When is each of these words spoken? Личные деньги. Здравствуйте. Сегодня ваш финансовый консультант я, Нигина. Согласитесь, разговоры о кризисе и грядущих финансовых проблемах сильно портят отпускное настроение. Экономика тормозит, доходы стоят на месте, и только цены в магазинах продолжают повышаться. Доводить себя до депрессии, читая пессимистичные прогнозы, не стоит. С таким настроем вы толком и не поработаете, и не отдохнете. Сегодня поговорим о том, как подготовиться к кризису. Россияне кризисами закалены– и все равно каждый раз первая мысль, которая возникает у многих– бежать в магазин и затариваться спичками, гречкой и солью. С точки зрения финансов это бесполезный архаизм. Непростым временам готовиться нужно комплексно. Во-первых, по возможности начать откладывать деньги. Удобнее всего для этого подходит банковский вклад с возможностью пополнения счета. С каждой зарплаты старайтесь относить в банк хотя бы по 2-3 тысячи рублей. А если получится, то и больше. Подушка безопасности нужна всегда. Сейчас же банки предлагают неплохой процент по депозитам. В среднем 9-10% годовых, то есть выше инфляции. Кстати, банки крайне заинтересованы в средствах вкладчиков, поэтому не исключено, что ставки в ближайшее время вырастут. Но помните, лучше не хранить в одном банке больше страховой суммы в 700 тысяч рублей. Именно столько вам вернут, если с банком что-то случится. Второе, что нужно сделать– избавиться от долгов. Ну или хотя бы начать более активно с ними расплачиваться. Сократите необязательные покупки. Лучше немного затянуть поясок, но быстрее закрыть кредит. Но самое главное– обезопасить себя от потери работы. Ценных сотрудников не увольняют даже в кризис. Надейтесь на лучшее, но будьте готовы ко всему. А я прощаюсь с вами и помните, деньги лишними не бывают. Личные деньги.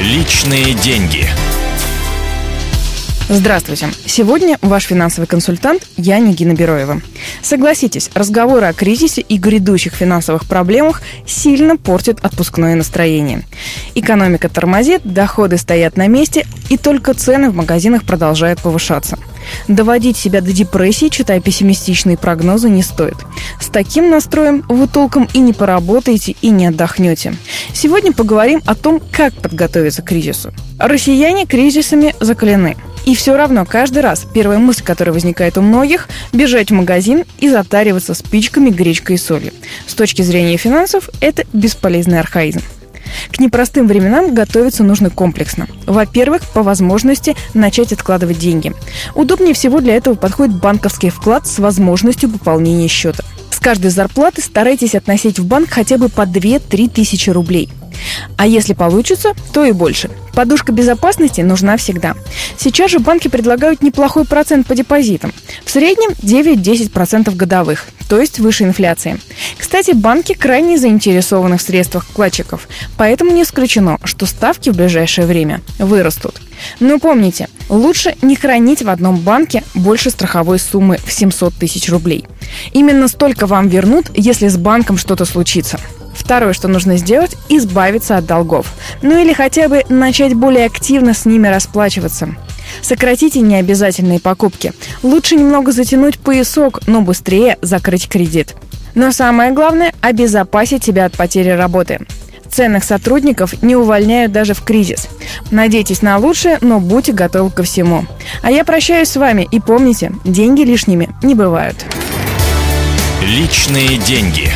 Личные 0.00 0.72
деньги. 0.72 1.26
Здравствуйте. 3.28 3.90
Сегодня 4.06 4.56
ваш 4.62 4.84
финансовый 4.84 5.26
консультант 5.26 5.86
я, 5.98 6.18
Нигина. 6.20 7.02
Согласитесь, 7.42 8.10
разговоры 8.14 8.64
о 8.64 8.72
кризисе 8.72 9.20
и 9.20 9.36
грядущих 9.36 9.92
финансовых 9.92 10.46
проблемах 10.46 11.02
сильно 11.26 11.76
портят 11.76 12.18
отпускное 12.22 12.76
настроение. 12.76 13.42
Экономика 13.94 14.48
тормозит, 14.48 15.02
доходы 15.04 15.58
стоят 15.58 15.98
на 15.98 16.06
месте, 16.06 16.46
и 16.70 16.78
только 16.78 17.12
цены 17.12 17.50
в 17.50 17.54
магазинах 17.54 18.04
продолжают 18.04 18.62
повышаться. 18.62 19.18
Доводить 19.68 20.16
себя 20.16 20.40
до 20.40 20.52
депрессии, 20.52 21.08
читая 21.08 21.40
пессимистичные 21.40 22.16
прогнозы, 22.16 22.68
не 22.68 22.82
стоит. 22.82 23.16
С 23.60 23.68
таким 23.68 24.10
настроем 24.10 24.64
вы 24.68 24.86
толком 24.86 25.28
и 25.32 25.38
не 25.38 25.52
поработаете, 25.52 26.36
и 26.40 26.50
не 26.50 26.66
отдохнете. 26.66 27.34
Сегодня 27.72 28.12
поговорим 28.12 28.62
о 28.66 28.74
том, 28.74 29.00
как 29.12 29.32
подготовиться 29.34 30.02
к 30.02 30.06
кризису. 30.06 30.52
Россияне 30.78 31.46
кризисами 31.46 32.14
закалены– 32.20 32.76
и 33.06 33.14
все 33.14 33.36
равно 33.36 33.64
каждый 33.64 34.02
раз 34.02 34.26
первая 34.32 34.58
мысль, 34.58 34.82
которая 34.82 35.12
возникает 35.12 35.56
у 35.58 35.62
многих– 35.62 36.08
бежать 36.32 36.70
в 36.70 36.74
магазин 36.74 37.24
и 37.38 37.48
затариваться 37.48 38.14
спичками, 38.14 38.70
гречкой 38.70 39.16
и 39.16 39.18
солью. 39.18 39.52
С 39.86 39.94
точки 39.94 40.22
зрения 40.22 40.56
финансов 40.56 41.08
это 41.20 41.44
бесполезный 41.52 42.20
архаизм. 42.20 42.60
Непростым 43.40 43.86
временам 43.86 44.34
готовиться 44.34 44.84
нужно 44.84 45.08
комплексно. 45.08 45.66
Во-первых, 45.86 46.42
по 46.52 46.62
возможности 46.62 47.34
начать 47.54 47.90
откладывать 47.90 48.38
деньги. 48.38 48.74
Удобнее 49.14 49.54
всего 49.54 49.80
для 49.80 49.96
этого 49.96 50.14
подходит 50.14 50.56
банковский 50.56 51.08
вклад 51.08 51.46
с 51.46 51.58
возможностью 51.58 52.28
пополнения 52.28 52.86
счета. 52.86 53.24
С 53.50 53.58
каждой 53.58 53.92
зарплаты 53.92 54.42
старайтесь 54.42 54.94
относить 54.94 55.38
в 55.38 55.46
банк 55.46 55.70
хотя 55.70 55.96
бы 55.96 56.10
по 56.10 56.26
2-3 56.26 56.90
тысячи 56.90 57.30
рублей. 57.30 57.70
А 58.36 58.46
если 58.46 58.74
получится, 58.74 59.34
то 59.52 59.64
и 59.64 59.72
больше. 59.72 60.10
Подушка 60.34 60.72
безопасности 60.72 61.40
нужна 61.40 61.76
всегда. 61.76 62.14
Сейчас 62.56 62.90
же 62.90 62.98
банки 62.98 63.28
предлагают 63.28 63.82
неплохой 63.82 64.24
процент 64.24 64.66
по 64.66 64.74
депозитам. 64.74 65.32
В 65.64 65.70
среднем 65.70 66.10
9-10% 66.22 67.34
годовых, 67.34 67.86
то 68.08 68.20
есть 68.20 68.38
выше 68.38 68.64
инфляции. 68.64 69.18
Кстати, 69.58 69.92
банки 69.92 70.34
крайне 70.34 70.78
заинтересованы 70.78 71.58
в 71.58 71.62
средствах 71.62 72.04
вкладчиков, 72.04 72.68
поэтому 72.96 73.32
не 73.32 73.42
исключено, 73.42 73.98
что 74.04 74.26
ставки 74.26 74.70
в 74.70 74.76
ближайшее 74.76 75.26
время 75.26 75.60
вырастут. 75.78 76.40
Но 76.78 76.98
помните, 76.98 77.48
лучше 77.68 78.14
не 78.22 78.36
хранить 78.36 78.82
в 78.82 78.90
одном 78.90 79.16
банке 79.16 79.62
больше 79.74 80.10
страховой 80.10 80.58
суммы 80.58 80.98
в 81.04 81.12
700 81.12 81.54
тысяч 81.54 81.88
рублей. 81.88 82.26
Именно 82.72 83.08
столько 83.08 83.46
вам 83.46 83.68
вернут, 83.68 84.10
если 84.14 84.48
с 84.48 84.56
банком 84.56 84.96
что-то 84.96 85.24
случится. 85.24 85.78
Второе, 86.30 86.52
что 86.52 86.68
нужно 86.68 86.96
сделать– 86.96 87.36
избавиться 87.48 88.16
от 88.16 88.24
долгов. 88.24 88.72
Ну 89.02 89.20
или 89.20 89.32
хотя 89.32 89.68
бы 89.68 89.82
начать 89.88 90.34
более 90.34 90.66
активно 90.66 91.12
с 91.12 91.24
ними 91.24 91.48
расплачиваться. 91.48 92.36
Сократите 92.82 93.40
необязательные 93.40 94.20
покупки. 94.20 94.72
Лучше 95.02 95.34
немного 95.34 95.72
затянуть 95.72 96.20
поясок, 96.20 96.86
но 96.86 97.00
быстрее 97.00 97.58
закрыть 97.62 98.08
кредит. 98.08 98.54
Но 98.94 99.10
самое 99.10 99.50
главное– 99.50 99.92
обезопасить 100.02 100.84
себя 100.84 101.06
от 101.06 101.16
потери 101.16 101.50
работы. 101.50 101.98
Ценных 102.48 102.84
сотрудников 102.84 103.60
не 103.60 103.74
увольняют 103.74 104.30
даже 104.30 104.54
в 104.54 104.62
кризис. 104.62 105.08
Надейтесь 105.50 106.00
на 106.00 106.16
лучшее, 106.16 106.58
но 106.60 106.78
будьте 106.78 107.10
готовы 107.10 107.50
ко 107.50 107.64
всему. 107.64 108.04
А 108.42 108.52
я 108.52 108.64
прощаюсь 108.64 109.08
с 109.08 109.16
вами 109.16 109.48
и 109.50 109.58
помните, 109.58 110.12
деньги 110.24 110.62
лишними 110.62 111.08
не 111.24 111.34
бывают. 111.34 111.84
Личные 113.20 113.98
деньги. 113.98 114.48